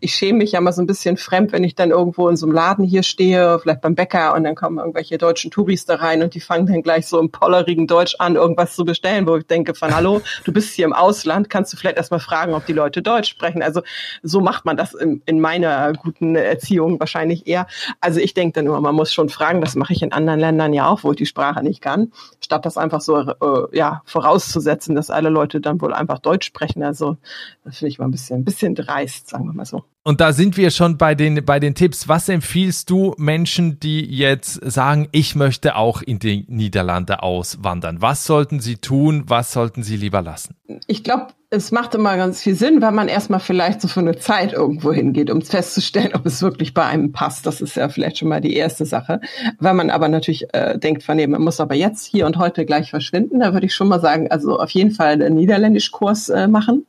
[0.00, 2.46] ich schäme mich ja mal so ein bisschen fremd, wenn ich dann irgendwo in so
[2.46, 6.22] einem Laden hier stehe, vielleicht beim Bäcker und dann kommen irgendwelche deutschen Touris da rein
[6.22, 9.46] und die fangen dann gleich so im pollerigen Deutsch an, irgendwas zu bestellen, wo ich
[9.46, 12.72] denke von, hallo, du bist hier im Ausland, kannst du vielleicht erstmal fragen, ob die
[12.72, 13.62] Leute Deutsch sprechen.
[13.62, 13.82] Also
[14.22, 17.66] so macht man das in, in meiner guten Erziehung wahrscheinlich eher.
[18.00, 20.72] Also ich denke dann immer, man muss schon fragen, das mache ich in anderen Ländern
[20.72, 22.12] ja auch, wo ich die Sprache nicht kann,
[22.50, 26.82] statt das einfach so äh, ja vorauszusetzen, dass alle Leute dann wohl einfach Deutsch sprechen.
[26.82, 27.16] Also
[27.62, 29.84] das finde ich mal ein bisschen, ein bisschen dreist, sagen wir mal so.
[30.02, 32.08] Und da sind wir schon bei den, bei den Tipps.
[32.08, 38.00] Was empfiehlst du Menschen, die jetzt sagen, ich möchte auch in die Niederlande auswandern?
[38.00, 39.24] Was sollten sie tun?
[39.26, 40.56] Was sollten sie lieber lassen?
[40.86, 44.16] Ich glaube, es macht immer ganz viel Sinn, wenn man erstmal vielleicht so für eine
[44.16, 47.44] Zeit irgendwo hingeht, um festzustellen, ob es wirklich bei einem passt.
[47.44, 49.20] Das ist ja vielleicht schon mal die erste Sache.
[49.58, 52.64] Wenn man aber natürlich äh, denkt, von nee, man muss aber jetzt hier und heute
[52.64, 56.48] gleich verschwinden, da würde ich schon mal sagen, also auf jeden Fall einen Niederländischkurs äh,
[56.48, 56.86] machen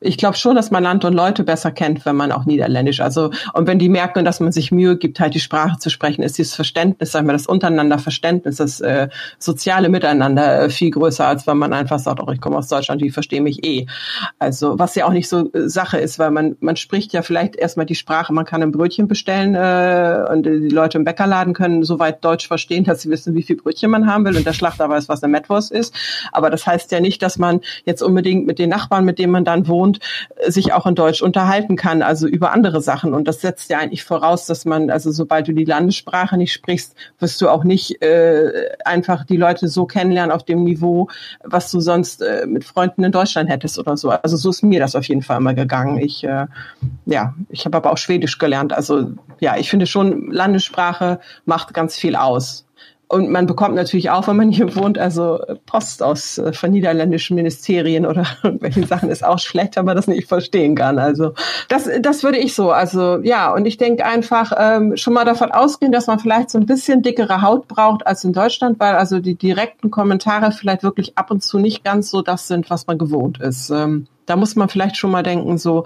[0.00, 3.00] ich glaube schon, dass man Land und Leute besser kennt, wenn man auch Niederländisch.
[3.00, 6.22] Also und wenn die merken, dass man sich Mühe gibt, halt die Sprache zu sprechen,
[6.22, 9.08] ist dieses Verständnis, sagen wir, das untereinander Verständnis, das äh,
[9.38, 13.02] soziale Miteinander äh, viel größer, als wenn man einfach sagt, oh, ich komme aus Deutschland,
[13.02, 13.86] die verstehen mich eh.
[14.38, 17.56] Also was ja auch nicht so äh, Sache ist, weil man man spricht ja vielleicht
[17.56, 21.82] erstmal die Sprache, man kann ein Brötchen bestellen äh, und die Leute im Bäckerladen können
[21.82, 24.88] soweit Deutsch verstehen, dass sie wissen, wie viel Brötchen man haben will und der Schlachter
[24.88, 25.94] weiß, was eine Metwurst ist.
[26.32, 29.44] Aber das heißt ja nicht, dass man jetzt unbedingt mit den Nachbarn, mit denen man
[29.44, 29.98] dann wohnt, und
[30.36, 33.14] äh, sich auch in Deutsch unterhalten kann, also über andere Sachen.
[33.14, 36.94] Und das setzt ja eigentlich voraus, dass man, also sobald du die Landessprache nicht sprichst,
[37.18, 41.08] wirst du auch nicht äh, einfach die Leute so kennenlernen auf dem Niveau,
[41.42, 44.10] was du sonst äh, mit Freunden in Deutschland hättest oder so.
[44.10, 45.98] Also so ist mir das auf jeden Fall immer gegangen.
[45.98, 46.46] Ich, äh,
[47.06, 48.72] ja, ich habe aber auch Schwedisch gelernt.
[48.72, 52.66] Also ja, ich finde schon, Landessprache macht ganz viel aus.
[53.10, 57.34] Und man bekommt natürlich auch, wenn man hier wohnt, also Post aus äh, von niederländischen
[57.34, 61.00] Ministerien oder irgendwelchen Sachen ist auch schlecht, wenn man das nicht verstehen kann.
[61.00, 61.32] Also
[61.68, 62.70] das, das würde ich so.
[62.70, 66.58] Also ja, und ich denke einfach ähm, schon mal davon ausgehen, dass man vielleicht so
[66.58, 71.18] ein bisschen dickere Haut braucht als in Deutschland, weil also die direkten Kommentare vielleicht wirklich
[71.18, 73.70] ab und zu nicht ganz so das sind, was man gewohnt ist.
[73.70, 75.84] Ähm, da muss man vielleicht schon mal denken, so,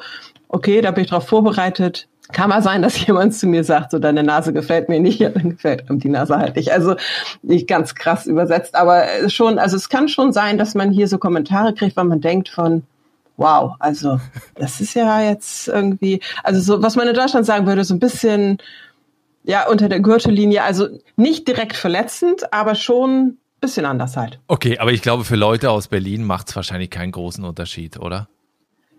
[0.48, 3.98] okay, da bin ich drauf vorbereitet, kann mal sein, dass jemand zu mir sagt, so
[3.98, 6.72] deine Nase gefällt mir nicht, ja, dann gefällt ihm die Nase halt nicht.
[6.72, 6.96] Also
[7.42, 11.18] nicht ganz krass übersetzt, aber schon, also es kann schon sein, dass man hier so
[11.18, 12.82] Kommentare kriegt, weil man denkt von,
[13.36, 14.20] wow, also
[14.54, 18.00] das ist ja jetzt irgendwie, also so, was man in Deutschland sagen würde, so ein
[18.00, 18.58] bisschen,
[19.44, 24.38] ja, unter der Gürtellinie, also nicht direkt verletzend, aber schon bisschen anders halt.
[24.46, 28.28] Okay, aber ich glaube, für Leute aus Berlin macht es wahrscheinlich keinen großen Unterschied, oder?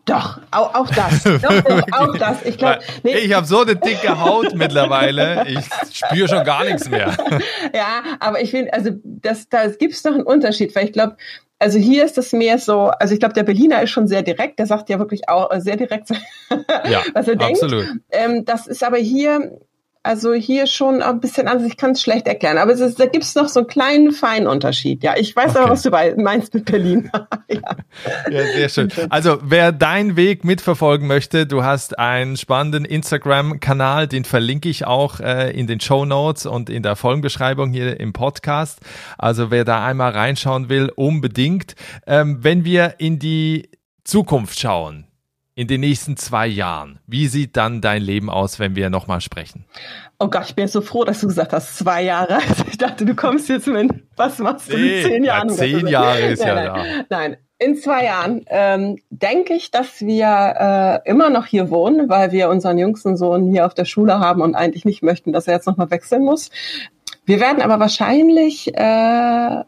[0.15, 1.24] Doch, auch, auch das.
[1.24, 2.46] Doch, auch das.
[2.46, 3.18] Ich glaube, nee.
[3.18, 5.48] ich habe so eine dicke Haut mittlerweile.
[5.48, 7.15] Ich spüre schon gar nichts mehr.
[7.74, 11.18] Ja, aber ich finde, also das, da gibt es doch einen Unterschied, weil ich glaube,
[11.60, 14.60] also hier ist es mehr so, also ich glaube, der Berliner ist schon sehr direkt,
[14.60, 17.63] der sagt ja wirklich auch sehr direkt, ja, was er denkt.
[17.63, 17.88] Absolut.
[18.12, 19.60] Ähm, das ist aber hier,
[20.06, 21.68] also hier schon ein bisschen anders.
[21.68, 24.12] Ich kann es schlecht erklären, aber es ist, da gibt es noch so einen kleinen
[24.12, 25.04] feinen Unterschied.
[25.04, 25.60] Ja, ich weiß okay.
[25.60, 27.10] aber, was du meinst mit Berlin.
[27.48, 27.62] ja.
[28.30, 28.91] ja, sehr schön.
[29.10, 35.20] Also wer deinen Weg mitverfolgen möchte, du hast einen spannenden Instagram-Kanal, den verlinke ich auch
[35.20, 38.80] äh, in den Show Notes und in der Folgenbeschreibung hier im Podcast.
[39.18, 41.76] Also wer da einmal reinschauen will, unbedingt.
[42.06, 43.70] Ähm, wenn wir in die
[44.04, 45.08] Zukunft schauen,
[45.56, 47.00] in den nächsten zwei Jahren?
[47.08, 49.65] Wie sieht dann dein Leben aus, wenn wir nochmal sprechen?
[50.20, 52.39] Oh Gott, ich bin so froh, dass du gesagt hast, zwei Jahre.
[52.48, 55.50] Also ich dachte, du kommst jetzt mit, was machst du nee, in zehn Jahren?
[55.50, 57.18] Ja, zehn Jahre ist nein, ja nein, da.
[57.18, 62.32] Nein, in zwei Jahren ähm, denke ich, dass wir äh, immer noch hier wohnen, weil
[62.32, 65.56] wir unseren jüngsten Sohn hier auf der Schule haben und eigentlich nicht möchten, dass er
[65.56, 66.50] jetzt nochmal wechseln muss.
[67.26, 69.63] Wir werden aber wahrscheinlich äh,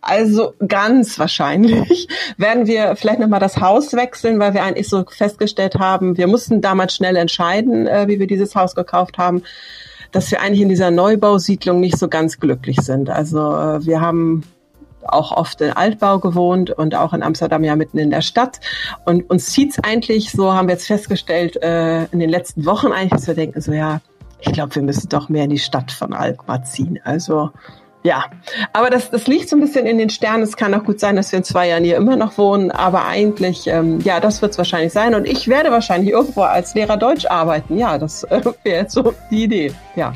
[0.00, 5.76] also ganz wahrscheinlich werden wir vielleicht nochmal das Haus wechseln, weil wir eigentlich so festgestellt
[5.76, 9.42] haben, wir mussten damals schnell entscheiden, äh, wie wir dieses Haus gekauft haben,
[10.12, 13.10] dass wir eigentlich in dieser Neubausiedlung nicht so ganz glücklich sind.
[13.10, 14.44] Also äh, wir haben
[15.02, 18.60] auch oft in Altbau gewohnt und auch in Amsterdam ja mitten in der Stadt.
[19.04, 23.12] Und uns zieht's eigentlich, so haben wir jetzt festgestellt, äh, in den letzten Wochen eigentlich,
[23.12, 24.00] dass wir denken so, ja,
[24.40, 27.00] ich glaube, wir müssen doch mehr in die Stadt von Alkmaar ziehen.
[27.04, 27.50] Also
[28.04, 28.26] Ja,
[28.72, 30.42] aber das, das liegt so ein bisschen in den Sternen.
[30.42, 33.06] Es kann auch gut sein, dass wir in zwei Jahren hier immer noch wohnen, aber
[33.06, 35.14] eigentlich, ähm, ja, das wird es wahrscheinlich sein.
[35.14, 37.76] Und ich werde wahrscheinlich irgendwo als Lehrer Deutsch arbeiten.
[37.76, 39.72] Ja, das äh, wäre jetzt so die Idee.
[39.96, 40.12] Ja.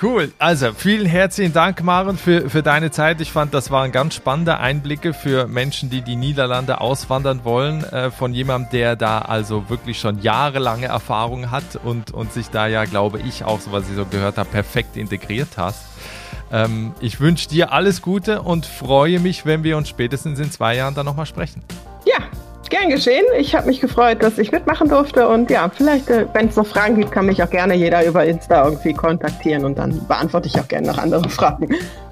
[0.00, 0.32] Cool.
[0.38, 3.20] Also vielen herzlichen Dank, Maren, für, für deine Zeit.
[3.20, 8.10] Ich fand, das waren ganz spannende Einblicke für Menschen, die die Niederlande auswandern wollen, äh,
[8.10, 12.84] von jemandem, der da also wirklich schon jahrelange Erfahrung hat und, und sich da ja,
[12.84, 15.84] glaube ich, auch, so was ich so gehört habe, perfekt integriert hast.
[16.52, 20.76] Ähm, ich wünsche dir alles Gute und freue mich, wenn wir uns spätestens in zwei
[20.76, 21.62] Jahren dann nochmal sprechen.
[22.04, 22.18] Ja,
[22.72, 23.24] gern geschehen.
[23.38, 25.28] Ich habe mich gefreut, dass ich mitmachen durfte.
[25.28, 28.24] Und ja, vielleicht, äh, wenn es noch Fragen gibt, kann mich auch gerne jeder über
[28.24, 31.68] Insta irgendwie kontaktieren und dann beantworte ich auch gerne noch andere Fragen.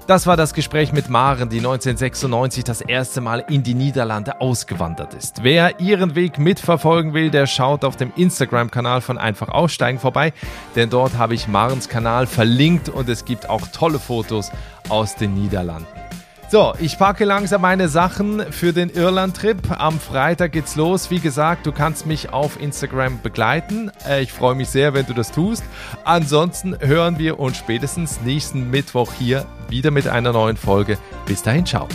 [0.07, 5.13] Das war das Gespräch mit Maren, die 1996 das erste Mal in die Niederlande ausgewandert
[5.13, 5.43] ist.
[5.43, 10.33] Wer ihren Weg mitverfolgen will, der schaut auf dem Instagram-Kanal von Einfach Aussteigen vorbei,
[10.75, 14.51] denn dort habe ich Marens Kanal verlinkt und es gibt auch tolle Fotos
[14.89, 15.87] aus den Niederlanden.
[16.51, 19.71] So, ich packe langsam meine Sachen für den Irland-Trip.
[19.79, 21.09] Am Freitag geht's los.
[21.09, 23.89] Wie gesagt, du kannst mich auf Instagram begleiten.
[24.05, 25.63] Äh, ich freue mich sehr, wenn du das tust.
[26.03, 30.97] Ansonsten hören wir uns spätestens nächsten Mittwoch hier wieder mit einer neuen Folge.
[31.25, 31.87] Bis dahin, ciao.